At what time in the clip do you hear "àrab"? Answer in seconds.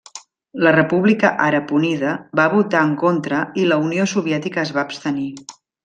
1.49-1.73